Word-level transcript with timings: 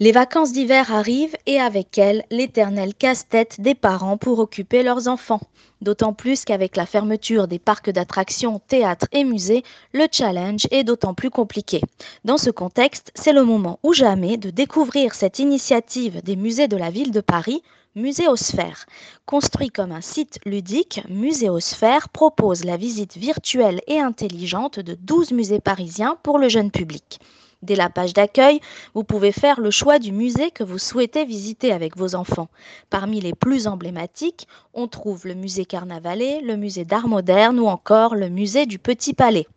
Les 0.00 0.12
vacances 0.12 0.52
d'hiver 0.52 0.94
arrivent 0.94 1.36
et 1.46 1.58
avec 1.58 1.98
elles 1.98 2.22
l'éternel 2.30 2.94
casse-tête 2.94 3.60
des 3.60 3.74
parents 3.74 4.16
pour 4.16 4.38
occuper 4.38 4.84
leurs 4.84 5.08
enfants. 5.08 5.40
D'autant 5.80 6.12
plus 6.12 6.44
qu'avec 6.44 6.76
la 6.76 6.86
fermeture 6.86 7.48
des 7.48 7.58
parcs 7.58 7.90
d'attractions, 7.90 8.60
théâtres 8.68 9.08
et 9.10 9.24
musées, 9.24 9.64
le 9.92 10.06
challenge 10.08 10.68
est 10.70 10.84
d'autant 10.84 11.14
plus 11.14 11.30
compliqué. 11.30 11.80
Dans 12.24 12.38
ce 12.38 12.50
contexte, 12.50 13.10
c'est 13.16 13.32
le 13.32 13.42
moment 13.42 13.80
ou 13.82 13.92
jamais 13.92 14.36
de 14.36 14.50
découvrir 14.50 15.14
cette 15.16 15.40
initiative 15.40 16.22
des 16.22 16.36
musées 16.36 16.68
de 16.68 16.76
la 16.76 16.90
ville 16.90 17.10
de 17.10 17.20
Paris, 17.20 17.64
Muséosphère. 17.96 18.86
Construit 19.26 19.70
comme 19.70 19.90
un 19.90 20.00
site 20.00 20.38
ludique, 20.46 21.00
Muséosphère 21.08 22.08
propose 22.08 22.64
la 22.64 22.76
visite 22.76 23.16
virtuelle 23.16 23.80
et 23.88 23.98
intelligente 23.98 24.78
de 24.78 24.94
12 24.94 25.32
musées 25.32 25.60
parisiens 25.60 26.16
pour 26.22 26.38
le 26.38 26.48
jeune 26.48 26.70
public. 26.70 27.18
Dès 27.60 27.74
la 27.74 27.90
page 27.90 28.12
d'accueil, 28.12 28.60
vous 28.94 29.02
pouvez 29.02 29.32
faire 29.32 29.60
le 29.60 29.72
choix 29.72 29.98
du 29.98 30.12
musée 30.12 30.52
que 30.52 30.62
vous 30.62 30.78
souhaitez 30.78 31.24
visiter 31.24 31.72
avec 31.72 31.96
vos 31.96 32.14
enfants. 32.14 32.48
Parmi 32.88 33.20
les 33.20 33.34
plus 33.34 33.66
emblématiques, 33.66 34.46
on 34.74 34.86
trouve 34.86 35.26
le 35.26 35.34
musée 35.34 35.64
Carnavalet, 35.64 36.40
le 36.40 36.56
musée 36.56 36.84
d'art 36.84 37.08
moderne 37.08 37.58
ou 37.58 37.66
encore 37.66 38.14
le 38.14 38.28
musée 38.28 38.66
du 38.66 38.78
Petit 38.78 39.12
Palais. 39.12 39.48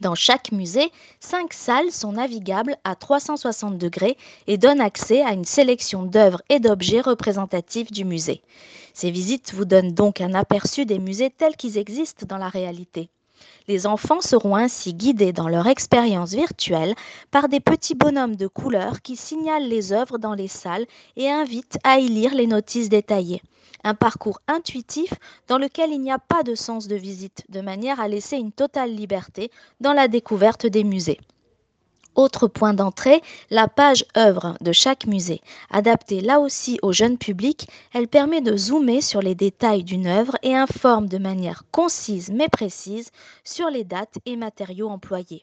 Dans 0.00 0.16
chaque 0.16 0.50
musée, 0.50 0.90
cinq 1.20 1.52
salles 1.52 1.92
sont 1.92 2.10
navigables 2.10 2.76
à 2.82 2.96
360 2.96 3.78
degrés 3.78 4.16
et 4.48 4.58
donnent 4.58 4.80
accès 4.80 5.22
à 5.22 5.32
une 5.32 5.44
sélection 5.44 6.02
d'œuvres 6.02 6.42
et 6.48 6.58
d'objets 6.58 7.02
représentatifs 7.02 7.92
du 7.92 8.04
musée. 8.04 8.42
Ces 8.94 9.12
visites 9.12 9.54
vous 9.54 9.64
donnent 9.64 9.92
donc 9.92 10.20
un 10.20 10.34
aperçu 10.34 10.86
des 10.86 10.98
musées 10.98 11.30
tels 11.30 11.54
qu'ils 11.54 11.78
existent 11.78 12.26
dans 12.26 12.38
la 12.38 12.48
réalité. 12.48 13.10
Les 13.68 13.86
enfants 13.86 14.20
seront 14.20 14.56
ainsi 14.56 14.94
guidés 14.94 15.32
dans 15.32 15.48
leur 15.48 15.66
expérience 15.66 16.32
virtuelle 16.32 16.94
par 17.30 17.48
des 17.48 17.60
petits 17.60 17.94
bonhommes 17.94 18.36
de 18.36 18.46
couleur 18.46 19.02
qui 19.02 19.16
signalent 19.16 19.68
les 19.68 19.92
œuvres 19.92 20.18
dans 20.18 20.34
les 20.34 20.48
salles 20.48 20.86
et 21.16 21.30
invitent 21.30 21.78
à 21.84 21.98
y 21.98 22.08
lire 22.08 22.34
les 22.34 22.46
notices 22.46 22.88
détaillées. 22.88 23.42
Un 23.84 23.94
parcours 23.94 24.40
intuitif 24.46 25.12
dans 25.48 25.58
lequel 25.58 25.90
il 25.90 26.00
n'y 26.00 26.12
a 26.12 26.18
pas 26.18 26.42
de 26.42 26.54
sens 26.54 26.86
de 26.86 26.96
visite, 26.96 27.44
de 27.48 27.60
manière 27.60 28.00
à 28.00 28.08
laisser 28.08 28.36
une 28.36 28.52
totale 28.52 28.94
liberté 28.94 29.50
dans 29.80 29.92
la 29.92 30.08
découverte 30.08 30.66
des 30.66 30.84
musées. 30.84 31.18
Autre 32.14 32.46
point 32.46 32.74
d'entrée, 32.74 33.22
la 33.50 33.68
page 33.68 34.04
œuvre 34.16 34.56
de 34.60 34.72
chaque 34.72 35.06
musée. 35.06 35.40
Adaptée 35.70 36.20
là 36.20 36.40
aussi 36.40 36.78
au 36.82 36.92
jeune 36.92 37.16
public, 37.16 37.66
elle 37.94 38.08
permet 38.08 38.42
de 38.42 38.56
zoomer 38.56 39.00
sur 39.00 39.22
les 39.22 39.34
détails 39.34 39.82
d'une 39.82 40.06
œuvre 40.06 40.36
et 40.42 40.54
informe 40.54 41.08
de 41.08 41.18
manière 41.18 41.62
concise 41.70 42.30
mais 42.30 42.48
précise 42.48 43.10
sur 43.44 43.70
les 43.70 43.84
dates 43.84 44.18
et 44.26 44.36
matériaux 44.36 44.90
employés. 44.90 45.42